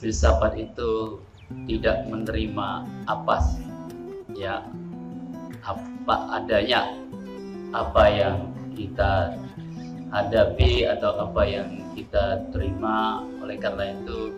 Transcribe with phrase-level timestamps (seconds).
[0.00, 1.20] filsafat itu
[1.68, 3.36] tidak menerima apa
[4.34, 4.64] ya
[5.64, 6.88] apa adanya
[7.74, 8.36] apa yang
[8.74, 9.34] kita
[10.14, 11.68] hadapi atau apa yang
[11.98, 13.26] kita terima.
[13.42, 14.34] Oleh karena itu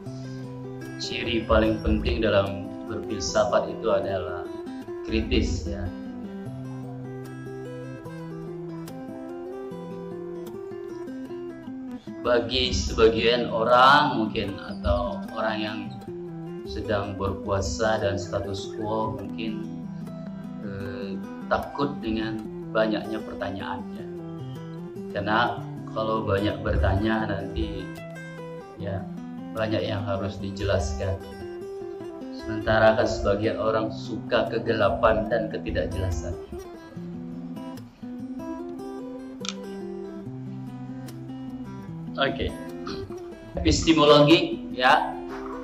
[0.96, 4.48] ciri paling penting dalam berfilsafat itu adalah
[5.04, 5.84] kritis ya.
[12.24, 15.05] Bagi sebagian orang mungkin atau
[15.46, 15.80] orang yang
[16.66, 19.62] sedang berpuasa dan status quo mungkin
[20.66, 21.14] eh,
[21.46, 22.42] takut dengan
[22.74, 24.06] banyaknya pertanyaannya
[25.14, 25.62] karena
[25.94, 27.86] kalau banyak bertanya nanti
[28.74, 29.06] ya
[29.54, 31.14] banyak yang harus dijelaskan
[32.34, 36.34] sementara kan sebagian orang suka kegelapan dan ketidakjelasan
[42.16, 42.48] Oke.
[42.48, 42.50] Okay.
[43.60, 45.15] Epistemologi ya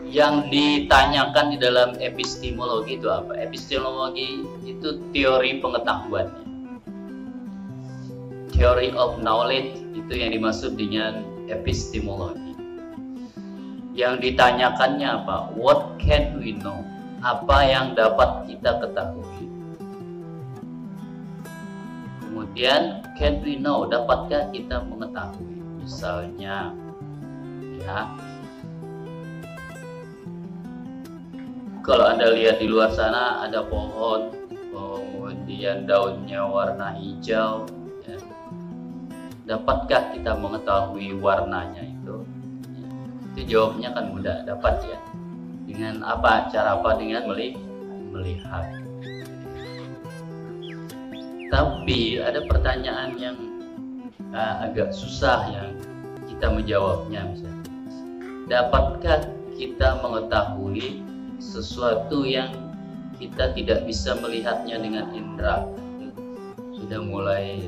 [0.07, 3.39] yang ditanyakan di dalam epistemologi itu apa?
[3.39, 6.29] Epistemologi itu teori pengetahuan.
[8.53, 12.55] Theory of knowledge itu yang dimaksud dengan epistemologi.
[13.93, 15.53] Yang ditanyakannya apa?
[15.55, 16.81] What can we know?
[17.23, 19.47] Apa yang dapat kita ketahui?
[22.25, 23.85] Kemudian can we know?
[23.87, 25.53] Dapatkah kita mengetahui?
[25.83, 26.71] misalnya
[27.83, 28.07] ya
[31.83, 34.31] kalau anda lihat di luar sana ada pohon
[34.71, 37.67] kemudian daunnya warna hijau
[38.07, 38.19] ya.
[39.51, 42.23] dapatkah kita mengetahui warnanya itu
[42.71, 42.89] ya.
[43.35, 44.99] itu jawabnya kan mudah dapat ya
[45.67, 47.27] dengan apa cara apa dengan
[48.15, 48.67] melihat
[51.53, 53.37] tapi ada pertanyaan yang
[54.33, 55.77] uh, agak susah yang
[56.25, 57.61] kita menjawabnya misalnya.
[58.49, 61.12] Dapatkah kita mengetahui
[61.43, 62.55] sesuatu yang
[63.19, 65.67] kita tidak bisa melihatnya dengan indera?
[66.79, 67.67] Sudah mulai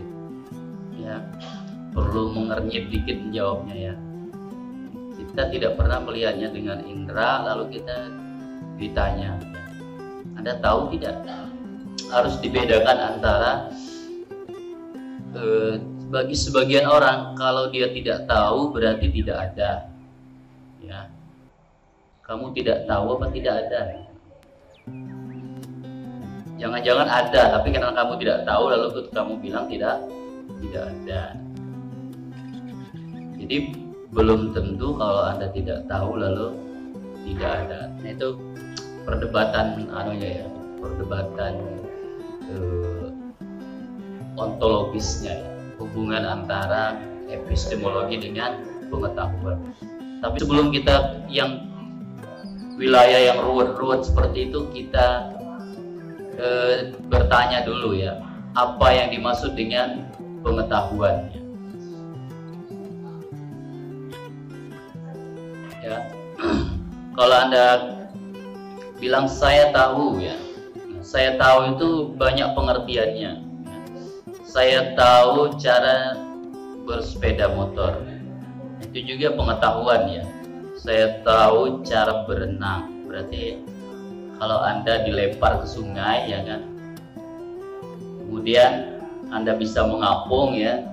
[0.94, 1.18] ya
[1.90, 3.94] perlu mengernyit dikit menjawabnya ya.
[5.18, 8.14] Kita tidak pernah melihatnya dengan indera lalu kita
[8.78, 9.62] ditanya ya.
[10.38, 11.26] Anda tahu tidak?
[12.10, 13.70] Harus dibedakan antara
[15.34, 15.74] eh,
[16.14, 19.90] bagi sebagian orang kalau dia tidak tahu berarti tidak ada
[20.78, 21.10] ya
[22.24, 23.80] kamu tidak tahu apa tidak ada.
[26.56, 29.96] Jangan-jangan ada tapi karena kamu tidak tahu lalu kamu bilang tidak
[30.64, 31.22] tidak ada.
[33.36, 33.56] Jadi
[34.14, 36.56] belum tentu kalau anda tidak tahu lalu
[37.28, 37.80] tidak ada.
[38.00, 38.28] Nah itu
[39.04, 40.46] perdebatan anunya ya
[40.80, 41.52] perdebatan
[42.48, 43.08] eh,
[44.40, 45.48] ontologisnya ya.
[45.74, 46.96] Hubungan antara
[47.28, 49.58] epistemologi dengan pengetahuan.
[50.22, 51.73] Tapi sebelum kita yang
[52.76, 55.34] wilayah yang ruwet-ruwet seperti itu kita
[56.36, 56.48] e,
[57.06, 58.18] bertanya dulu ya,
[58.54, 60.08] apa yang dimaksud dengan
[60.42, 61.30] pengetahuan?
[65.84, 65.98] Ya.
[67.18, 67.66] Kalau Anda
[68.98, 70.34] bilang saya tahu ya,
[71.04, 73.44] saya tahu itu banyak pengertiannya
[74.54, 76.14] saya tahu cara
[76.86, 77.98] bersepeda motor.
[78.86, 80.22] Itu juga pengetahuan ya.
[80.84, 83.08] Saya tahu cara berenang.
[83.08, 83.56] Berarti
[84.36, 86.60] kalau Anda dilempar ke sungai ya kan.
[88.20, 89.00] Kemudian
[89.32, 90.84] Anda bisa mengapung ya.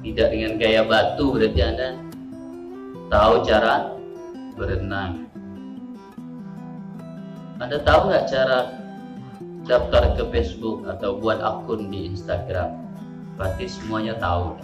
[0.00, 1.88] Tidak dengan gaya batu berarti Anda
[3.12, 3.92] tahu cara
[4.56, 5.28] berenang.
[7.60, 8.72] Anda tahu nggak cara
[9.68, 12.84] daftar ke Facebook atau buat akun di Instagram?
[13.34, 14.54] berarti semuanya tahu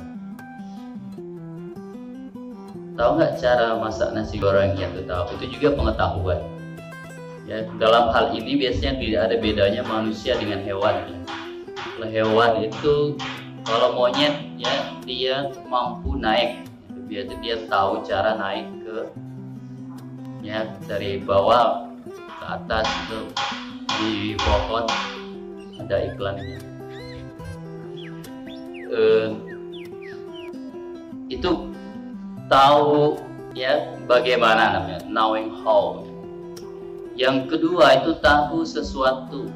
[2.96, 6.40] tahu nggak cara masak nasi goreng yang tahu itu juga pengetahuan.
[7.48, 10.94] Ya dalam hal ini biasanya tidak ada bedanya manusia dengan hewan.
[10.94, 11.18] Ya.
[12.00, 12.94] kalau hewan itu
[13.66, 14.74] kalau monyet ya
[15.04, 15.36] dia
[15.66, 16.66] mampu naik.
[17.10, 18.96] Biasa dia tahu cara naik ke
[20.46, 23.20] ya dari bawah ke atas itu
[23.98, 24.86] di pohon.
[25.80, 26.58] Ada iklannya.
[28.90, 29.49] Eh,
[32.50, 33.14] tahu
[33.54, 36.02] ya bagaimana namanya knowing how.
[37.14, 39.46] Yang kedua itu tahu sesuatu.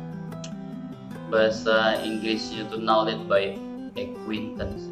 [1.29, 3.59] Bahasa Inggrisnya itu knowledge by
[3.99, 4.87] acquaintance.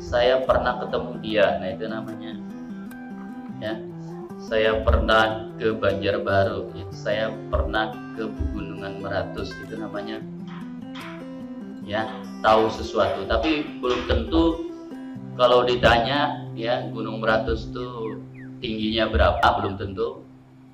[0.00, 2.32] Saya pernah ketemu dia nah itu namanya
[3.60, 3.76] ya.
[4.44, 6.84] Saya pernah ke Banjarbaru ya.
[6.92, 10.24] saya pernah ke Pegunungan Meratus itu namanya.
[11.84, 12.08] Ya
[12.40, 13.28] tahu sesuatu.
[13.28, 14.72] Tapi belum tentu
[15.36, 18.18] kalau ditanya ya Gunung Meratus itu
[18.62, 20.22] tingginya berapa belum tentu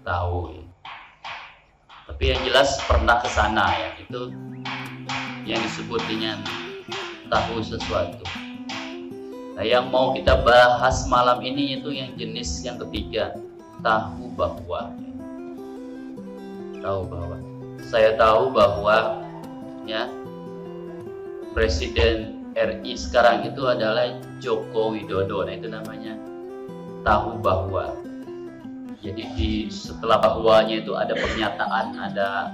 [0.04, 0.60] tahu.
[2.06, 4.30] Tapi yang jelas pernah ke sana ya itu
[5.48, 6.44] yang disebut dengan
[7.32, 8.24] tahu sesuatu.
[9.56, 13.36] Nah yang mau kita bahas malam ini itu yang jenis yang ketiga
[13.80, 14.92] tahu bahwa.
[16.80, 17.36] Tahu bahwa.
[17.88, 19.24] Saya tahu bahwa
[19.88, 20.06] ya
[21.56, 25.46] presiden RI sekarang itu adalah Joko Widodo.
[25.46, 26.18] Nah itu namanya.
[27.06, 27.94] Tahu bahwa.
[29.00, 32.52] Jadi di setelah bahwanya itu ada pernyataan ada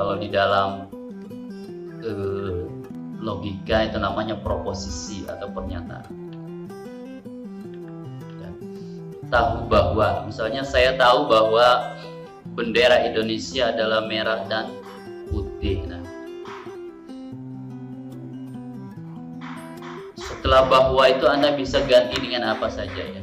[0.00, 0.88] kalau di dalam
[2.00, 2.64] eh,
[3.20, 6.08] logika itu namanya proposisi atau pernyataan.
[8.40, 8.50] Ya.
[9.28, 11.92] tahu bahwa misalnya saya tahu bahwa
[12.56, 14.72] bendera Indonesia adalah merah dan
[15.28, 15.84] putih.
[15.84, 16.07] Nah
[20.48, 23.20] setelah bahwa itu Anda bisa ganti dengan apa saja ya.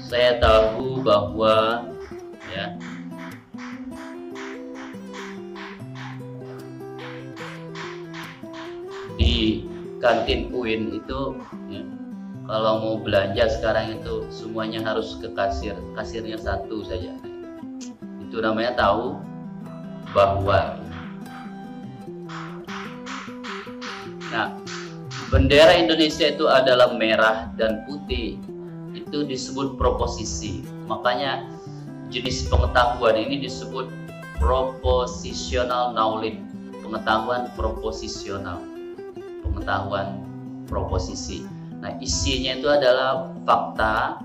[0.00, 1.84] Saya tahu bahwa
[2.48, 2.72] ya
[9.20, 9.68] di
[10.00, 11.36] kantin UIN itu
[11.68, 11.84] ya,
[12.48, 15.76] kalau mau belanja sekarang itu semuanya harus ke kasir.
[15.92, 17.12] Kasirnya satu saja.
[18.24, 19.20] Itu namanya tahu
[20.16, 20.80] bahwa.
[24.32, 24.63] Nah
[25.34, 28.38] bendera Indonesia itu adalah merah dan putih
[28.94, 30.62] itu disebut proposisi.
[30.86, 31.50] Makanya
[32.06, 33.90] jenis pengetahuan ini disebut
[34.38, 36.38] propositional knowledge,
[36.86, 38.62] pengetahuan proposisional,
[39.42, 40.22] pengetahuan
[40.70, 41.42] proposisi.
[41.82, 44.22] Nah, isinya itu adalah fakta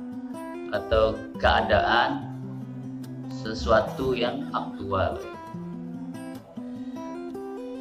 [0.70, 2.38] atau keadaan
[3.42, 5.18] sesuatu yang aktual.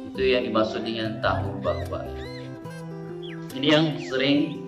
[0.09, 2.28] Itu yang dimaksud dengan tahu bahwa.
[3.57, 4.61] Ini yang sering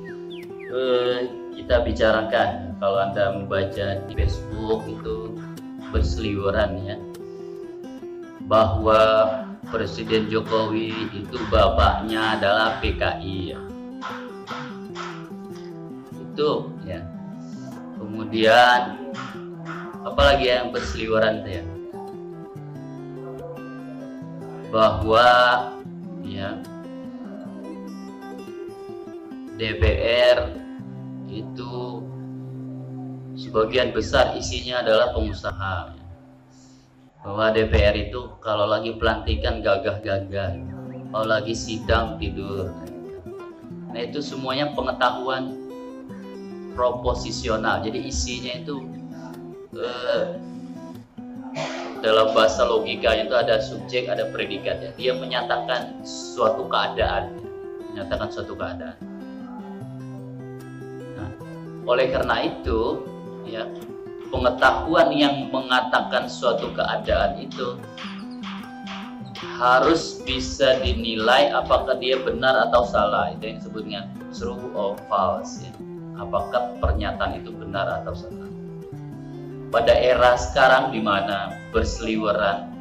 [0.72, 1.18] eh,
[1.54, 5.38] kita bicarakan kalau anda membaca di Facebook itu
[5.94, 6.98] berseliweran ya
[8.50, 9.00] bahwa
[9.70, 13.60] Presiden Jokowi itu bapaknya adalah PKI ya.
[16.32, 16.52] itu
[16.88, 17.06] ya
[18.02, 19.14] kemudian
[20.02, 21.64] apalagi yang berseliweran ya
[24.74, 25.28] bahwa
[26.26, 26.58] ya
[29.62, 30.58] DPR
[31.30, 32.02] itu
[33.38, 35.94] sebagian besar isinya adalah pengusaha.
[37.22, 40.58] Bahwa DPR itu kalau lagi pelantikan gagah-gagah
[41.14, 42.74] kalau lagi sidang tidur.
[43.94, 45.54] Nah itu semuanya pengetahuan
[46.74, 47.86] proposisional.
[47.86, 48.82] Jadi isinya itu
[49.78, 50.42] eh,
[52.02, 54.82] dalam bahasa logika itu ada subjek ada predikat.
[54.82, 57.38] Ya dia menyatakan suatu keadaan.
[57.94, 59.11] Menyatakan suatu keadaan
[61.86, 63.02] oleh karena itu,
[63.46, 63.66] ya,
[64.30, 67.78] pengetahuan yang mengatakan suatu keadaan itu
[69.62, 73.34] harus bisa dinilai apakah dia benar atau salah.
[73.34, 74.02] Itu yang disebutnya
[74.34, 75.62] true or false.
[75.62, 75.74] Ya.
[76.18, 78.50] Apakah pernyataan itu benar atau salah.
[79.72, 82.74] Pada era sekarang di mana berseliweran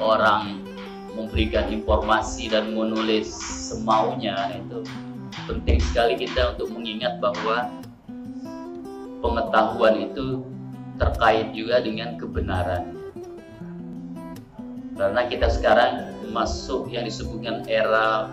[0.00, 0.64] orang
[1.12, 3.28] memberikan informasi dan menulis
[3.70, 4.80] semaunya itu
[5.44, 7.68] penting sekali kita untuk mengingat bahwa
[9.22, 10.42] pengetahuan itu
[10.98, 12.92] terkait juga dengan kebenaran.
[14.98, 18.28] Karena kita sekarang masuk yang disebutkan era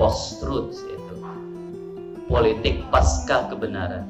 [0.00, 1.14] post-truth itu
[2.30, 4.08] politik pasca kebenaran.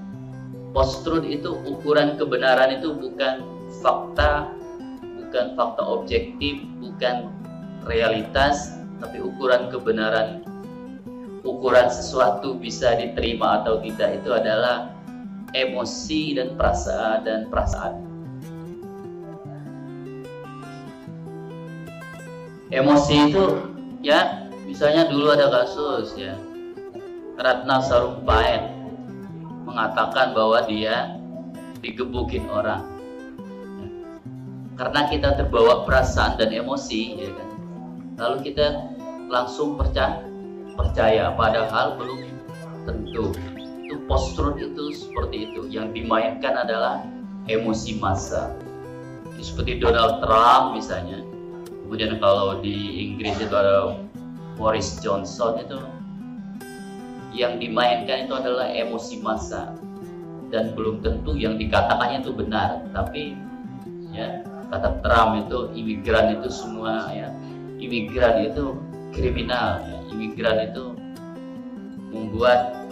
[0.70, 3.42] Post-truth itu ukuran kebenaran itu bukan
[3.80, 4.52] fakta,
[5.00, 7.32] bukan fakta objektif, bukan
[7.88, 10.44] realitas, tapi ukuran kebenaran
[11.46, 14.95] ukuran sesuatu bisa diterima atau tidak itu adalah
[15.56, 17.94] emosi dan perasaan dan perasaan.
[22.68, 23.44] Emosi itu
[24.04, 26.36] ya misalnya dulu ada kasus ya
[27.40, 28.68] Ratna Sarumpait
[29.64, 31.16] mengatakan bahwa dia
[31.80, 32.84] digebukin orang.
[34.76, 37.48] Karena kita terbawa perasaan dan emosi ya kan?
[38.20, 38.66] Lalu kita
[39.32, 40.20] langsung percaya
[40.76, 42.20] percaya padahal belum
[42.84, 43.32] tentu
[43.86, 45.70] itu postur itu seperti itu.
[45.70, 47.06] Yang dimainkan adalah
[47.46, 48.50] emosi massa.
[49.38, 51.22] Seperti Donald Trump misalnya.
[51.86, 54.02] Kemudian kalau di Inggris itu ada
[54.58, 55.78] Boris Johnson itu
[57.30, 59.78] yang dimainkan itu adalah emosi massa.
[60.50, 63.34] Dan belum tentu yang dikatakannya itu benar tapi
[64.14, 67.30] ya kata Trump itu imigran itu semua ya.
[67.78, 68.74] Imigran itu
[69.14, 69.96] kriminal ya.
[70.10, 70.84] imigran itu
[72.10, 72.85] membuat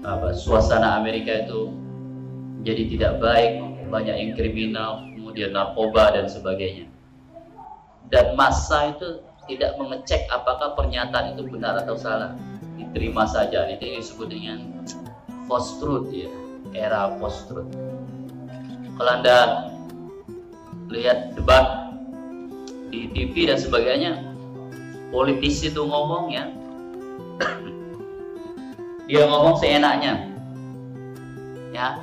[0.00, 1.72] apa suasana Amerika itu
[2.64, 3.52] jadi tidak baik
[3.90, 6.86] banyak yang kriminal kemudian narkoba dan sebagainya.
[8.10, 12.34] Dan massa itu tidak mengecek apakah pernyataan itu benar atau salah.
[12.78, 14.58] Diterima saja itu disebut dengan
[15.50, 16.30] post truth ya
[16.78, 17.66] era post truth
[18.94, 19.66] kalau anda
[20.86, 21.90] lihat debat
[22.94, 24.12] di TV dan sebagainya
[25.10, 26.46] politisi itu ngomong ya
[29.10, 30.22] dia ngomong seenaknya.
[31.74, 31.98] Ya.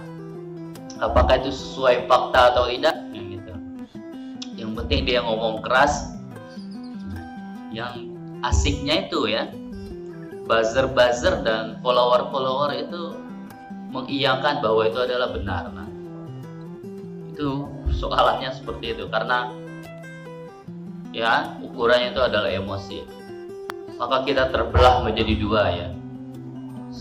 [0.99, 2.99] Apakah itu sesuai fakta atau tidak?
[3.15, 3.53] Yang gitu.
[4.59, 6.11] Yang penting dia ngomong keras.
[7.71, 8.11] Yang
[8.43, 9.47] asiknya itu ya.
[10.51, 13.15] Buzzer-buzzer dan follower-follower itu
[13.87, 15.87] mengiyakan bahwa itu adalah benar nah
[17.31, 19.07] itu soalannya seperti itu.
[19.07, 19.53] Karena
[21.15, 22.99] ya ukurannya itu adalah emosi.
[23.95, 25.96] Maka kita terbelah menjadi dua ya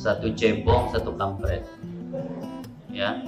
[0.07, 1.67] satu cebong satu kampret.
[2.95, 3.19] Ya.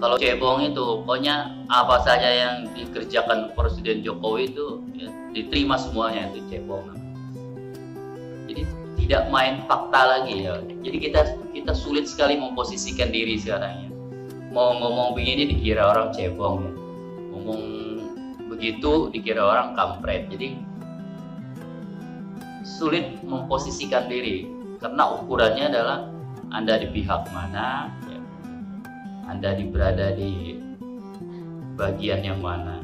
[0.00, 6.40] Kalau cebong itu pokoknya apa saja yang dikerjakan Presiden Jokowi itu ya, diterima semuanya itu
[6.48, 6.84] cebong.
[8.48, 8.62] Jadi
[9.04, 10.56] tidak main fakta lagi ya.
[10.64, 11.20] Jadi kita
[11.52, 13.90] kita sulit sekali memposisikan diri sekarang ya.
[14.56, 16.72] Mau ngomong begini dikira orang cebong ya.
[17.36, 17.62] Ngomong
[18.52, 20.28] begitu dikira orang kampret.
[20.32, 20.60] Jadi
[22.64, 25.98] sulit memposisikan diri karena ukurannya adalah
[26.52, 28.20] anda di pihak mana ya.
[29.26, 30.60] anda di berada di
[31.76, 32.75] bagian yang mana